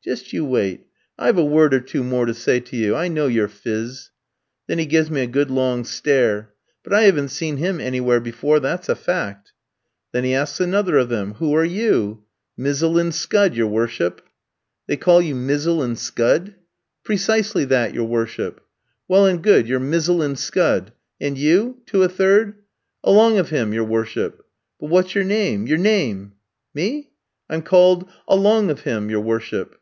[0.00, 0.86] "'Just you wait;
[1.18, 2.94] I've a word or two more to say to you.
[2.96, 4.10] I know your phiz.'
[4.66, 6.54] "Then he gives me a good long stare.
[6.84, 9.52] But I hadn't seen him anywhere before, that's a fact.
[10.12, 12.22] "Then he asks another of them, 'Who are you?'
[12.56, 14.22] "'Mizzle and scud, your worship.'
[14.86, 16.54] "'They call you Mizzle and scud?'
[17.04, 18.62] "'Precisely that, your worship.'
[19.08, 20.92] "'Well and good, you're Mizzle and scud!
[21.20, 22.54] And you?' to a third.
[23.04, 24.46] "'Along of him, your worship.'
[24.80, 26.32] "'But what's your name your name?'
[26.72, 27.10] "'Me?
[27.50, 29.74] I'm called Along of him, your worship.'